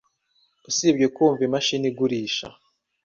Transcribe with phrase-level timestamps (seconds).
[0.69, 2.47] usibye kumva imashini igurisha.